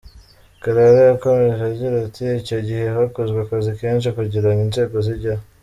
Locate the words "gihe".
2.67-2.83